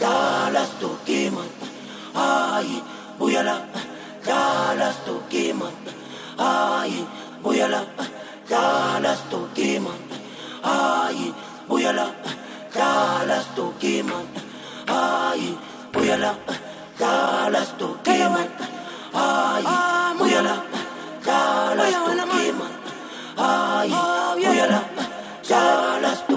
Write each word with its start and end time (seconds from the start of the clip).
Jalastu 0.00 0.90
kiman, 1.06 1.50
ai 2.14 2.70
bujala. 3.18 3.56
Jalastu 4.26 5.14
kiman, 5.28 5.74
ai 6.38 6.94
bujala. 7.42 7.82
Jalastu 8.50 9.40
kiman, 9.56 10.00
ai 10.62 11.34
bujala. 11.68 12.06
Jalastu 12.74 13.64
kiman, 13.82 14.26
ai 14.86 15.44
bujala. 15.92 16.32
Jalastu 17.00 17.88
kiman, 18.06 18.50
ai 19.14 19.64
bujala. 20.18 20.54
Jalastu 21.26 22.12
kiman, 22.32 22.72
ai 23.36 23.90
bujala. 24.38 24.80
Jalastu 25.50 26.27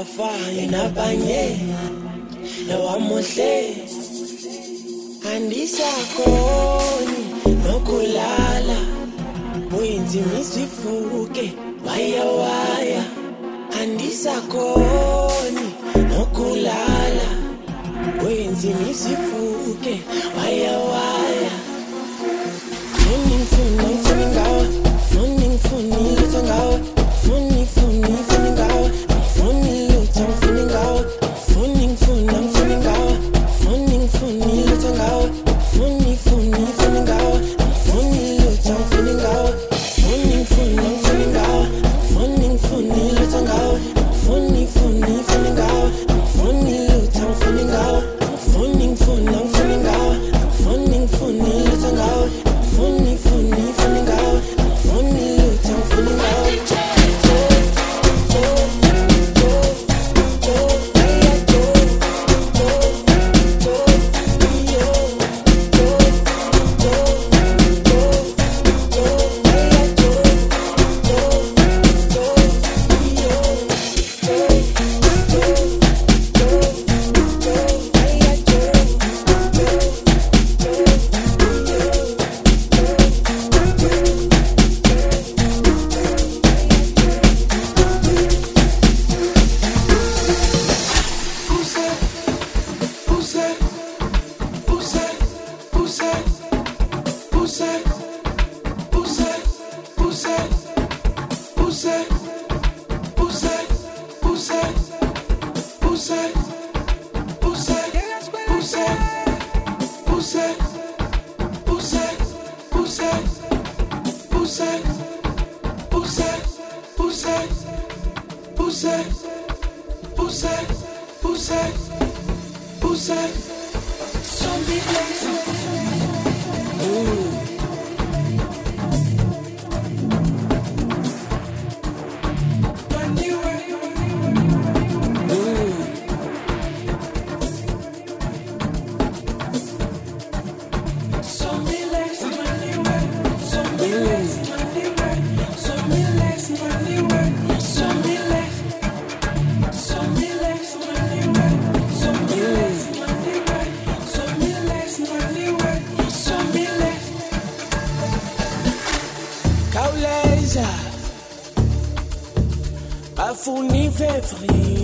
afane 0.00 0.66
nabanye 0.66 1.42
nowamuhle 2.68 3.54
andisakhoni 5.34 7.20
nokulala 7.64 8.78
uyinzimisa 9.78 10.60
ifuke 10.66 11.46
waya 11.86 12.24
waya. 12.40 13.02
Andisakhoni 13.80 15.66
nokulala 16.10 17.28
uyinzimisa 18.26 19.08
ifuke 19.10 19.57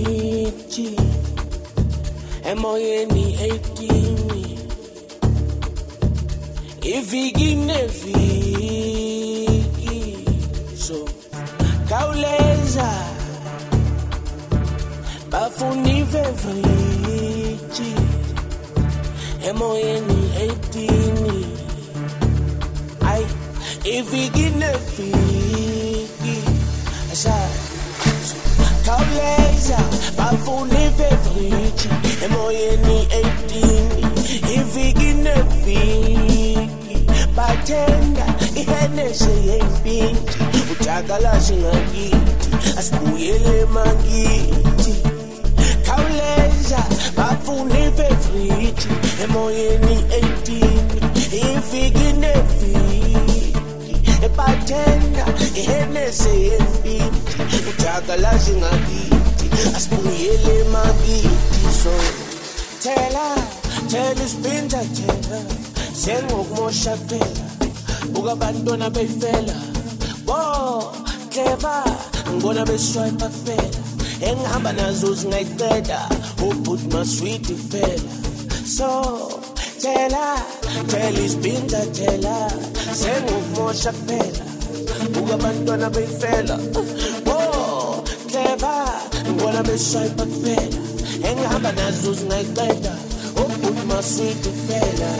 50 0.05 1.01
emoyeni 2.51 3.25
18 3.37 4.59
iviki 6.97 7.55
neviki 7.55 8.99
so 10.87 10.99
khawuleza. 11.89 12.91
Bafuna 15.31 15.89
ivevrici 16.01 17.91
emoyeni 19.49 20.21
18 20.75 21.45
ayi 23.11 23.27
iviki 23.97 24.47
neviki 24.61 25.34
khawuleza 28.85 29.79
bafuna 30.19 30.79
ifevriji 30.87 31.89
emoyeni 32.25 33.09
18 33.57 34.55
iviki 34.57 35.13
neviki. 35.25 36.59
Bathenga 37.37 38.27
ihenese 38.61 39.31
yempinti 39.47 40.39
ujakalashi 40.73 41.57
ngakithi 41.57 42.51
asibuyele 42.79 43.61
emakithi 43.61 44.95
khawuleza 45.87 46.81
bafuna 47.17 47.79
ifevriji 47.87 48.89
emoyeni 49.25 49.95
18 49.95 51.33
iviki 51.33 52.13
neviki. 52.23 53.57
Ebathenga 54.27 55.25
ihenese 55.61 56.31
yempinti 56.49 57.34
ujakalashi 57.71 58.53
ngakithi 58.61 59.77
asibuyele 59.77 60.61
emakithi 60.61 61.62
so 61.83 61.95
thela 62.83 63.27
thela 63.89 64.25
isipinta 64.25 64.81
thela 64.97 65.39
sengokumosha 66.03 66.97
kuphela 66.97 67.45
buka 68.12 68.33
abantwana 68.33 68.91
befela. 68.91 69.55
Bo 70.27 70.93
clever 71.31 71.85
ngibona 72.31 72.65
beswipe 72.65 73.27
kuphela. 73.35 73.81
Engihamba 74.21 74.73
nazo 74.73 75.15
zingayiqeda 75.15 75.99
ubhuti 76.47 76.87
maswiti 76.93 77.55
kuphela. 77.55 78.11
So 78.77 78.89
thela 79.83 80.25
thela 80.91 81.21
isipinta 81.27 81.81
thela 81.97 82.50
sengokumosha 83.00 83.93
kuphela 83.93 84.45
buka 85.12 85.35
abantwana 85.35 85.91
befela. 85.91 86.57
bo 86.73 86.81
clever 86.83 87.13
ngibona 89.44 89.62
beswipe 89.62 90.23
kuphela. 90.25 90.79
Engihamba 91.29 91.73
nazo 91.73 92.12
zingayiqeda 92.19 92.93
ubhuti 93.43 93.82
maswiti 93.88 94.49
kuphela 94.49 95.11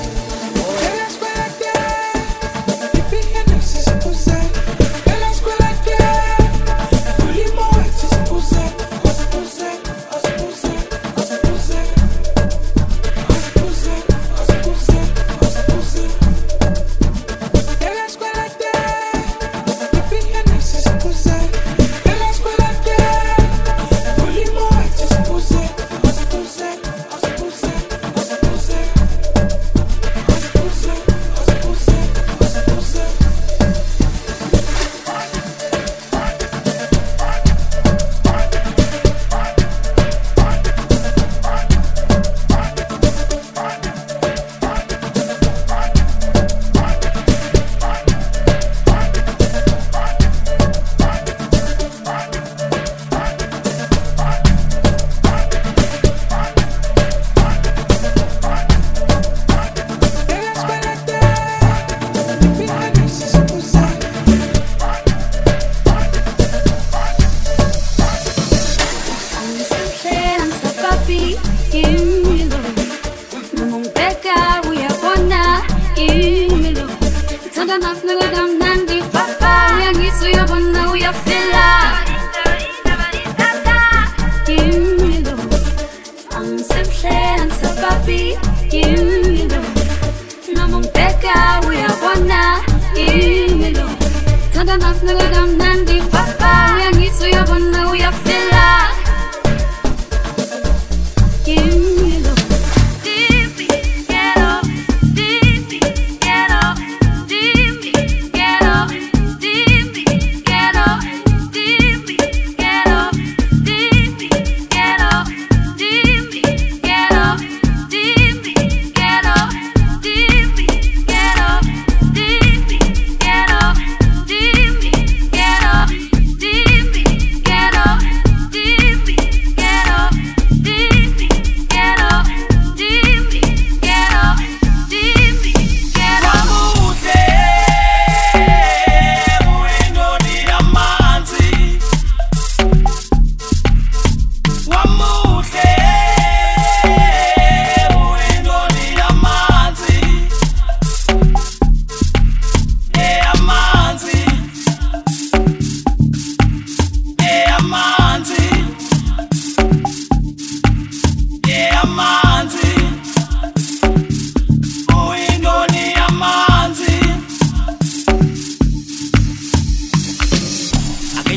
Ngithanda 94.75 94.95
nakunika 94.95 95.31
kamnandi 95.31 95.55
papa 95.55 95.74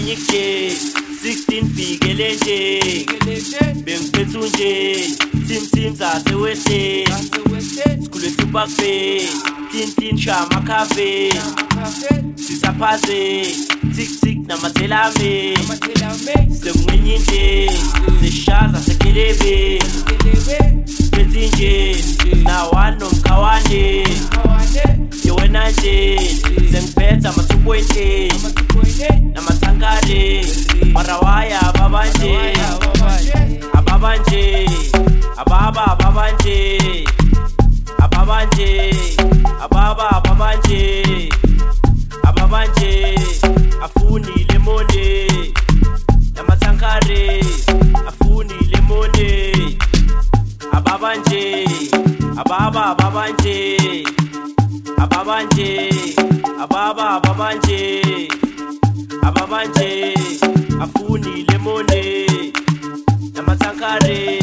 ngenye 0.07 0.71
16 1.21 1.75
fikele 1.75 2.35
nje 2.35 3.05
bengiphethe 3.85 4.37
unje 4.37 4.99
tim 5.47 5.67
tim 5.71 5.95
sikhule 8.01 8.29
hlupakbe 8.29 9.21
tin 9.71 9.91
tin 9.95 10.17
shama 10.17 10.61
cafe. 10.67 11.29
Sisaphaze 12.35 13.41
tik 13.95 14.19
tik 14.21 14.37
namathelame 14.47 15.57
sekungenye 16.63 17.17
nje. 17.19 17.69
Seshaza 18.21 18.79
sekelebe. 18.81 19.79
Phethe 21.11 21.47
nje 21.47 21.95
nawani 22.43 22.99
nomkhawane. 22.99 24.03
Yewena 24.77 25.06
nje 25.35 26.17
sengiphetha 26.71 27.29
ama-2.8 27.29 29.33
namathankare 29.33 30.45
marawaya 30.93 31.59
ababanje 31.67 32.53
ababanje 33.73 34.65
ababa 35.37 35.85
ababanje 35.91 37.05
ababanje 37.99 38.93
ababa 39.63 40.09
ababanje 40.17 41.03
ababanje 42.23 43.15
afuni 43.83 44.45
lemone 44.49 45.27
namathankare 46.35 47.43
afuni 48.07 48.53
lemone 48.71 49.53
ababanje 50.71 51.65
ababa 52.37 52.85
ababanje 52.85 54.03
ababanje 55.27 55.89
ababa 56.63 57.05
ababanje 57.17 57.81
ababanje 59.27 59.89
afuni 60.83 61.43
lemone 61.49 62.01
namathankare 63.35 64.39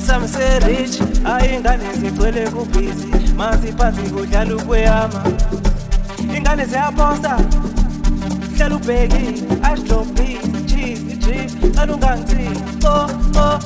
asamserich 0.00 1.00
ayingane 1.24 1.84
zigcwele 2.00 2.50
kubhizi 2.50 3.34
maziphansi 3.36 4.00
kudlala 4.00 4.56
ukweyama. 4.56 5.24
Ingane 6.36 6.64
ziyaphosta 6.66 7.38
hlela 8.56 8.76
ubheki 8.76 9.42
asdrobhisi 9.62 10.64
cheese 10.66 11.16
drip 11.16 11.74
cala 11.74 11.92
ungangithini 11.94 12.62
o 12.84 13.10
o. 13.44 13.58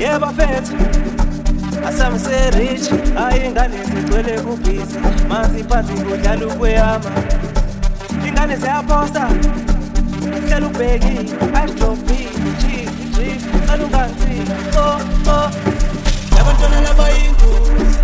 Yebo 0.00 0.26
mfethu. 0.26 0.76
Asamserich 1.88 2.86
ayingane 3.26 3.76
zigcwele 3.84 4.40
kubhizi 4.40 4.98
maziphansi 5.28 5.92
kudlala 5.92 6.46
ukweyama. 6.46 7.10
Ingane 8.28 8.56
ziyaphosta 8.56 9.28
hlela 10.46 10.66
ubheki 10.66 11.34
cheese 11.52 11.96
drip 13.72 13.80
cala 13.80 13.84
ungangithini 13.84 14.54
o 14.76 15.00
o 15.26 15.50
Labantwana 16.36 16.80
labayingozi, 16.80 18.02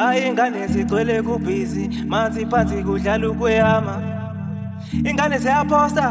hayi 0.00 0.28
ingane 0.28 0.66
zigcwele 0.66 1.22
kubhizi 1.22 1.84
manzi 2.12 2.46
phansi 2.50 2.76
kudlala 2.86 3.30
ukwehama. 3.30 3.96
Ingane 5.08 5.38
ziyaphosta 5.38 6.06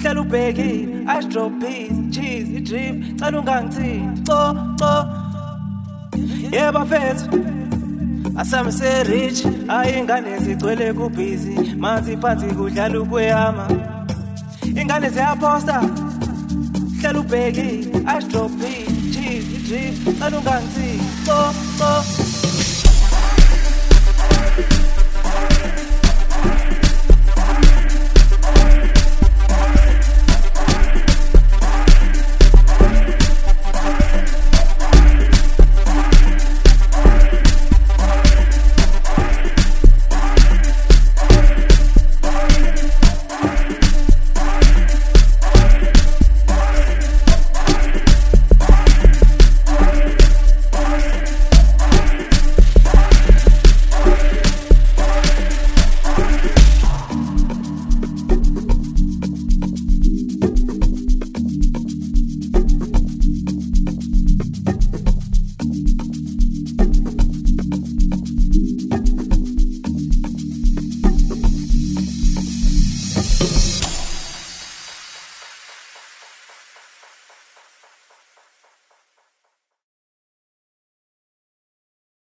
hlala 0.00 0.20
ubhekile 0.20 1.04
ashdrop 1.14 1.52
peas 1.60 1.96
cheese 2.14 2.48
idrip 2.58 2.94
cala 3.18 3.38
ungangithinti 3.40 4.22
co 4.28 4.40
co. 4.80 4.92
Yeba 6.56 6.82
fethu 6.90 7.26
asami 8.40 8.72
serich. 8.78 9.40
Hayi 9.68 9.98
ingane 9.98 10.38
zigcwele 10.44 10.92
kubhizi 10.92 11.54
manzi 11.82 12.16
phansi 12.16 12.46
kudlala 12.56 13.00
ukwehama. 13.00 13.66
Ingane 14.80 15.08
ziyaphosta 15.10 15.76
hlala 17.00 17.20
ubhekile 17.20 18.02
ashdrop 18.14 18.50
peas 18.60 18.92
cheese 19.14 19.48
idrip 19.56 20.18
cala 20.18 20.36
ungangithinti 20.38 21.26
co 21.26 21.38
co. 21.78 22.31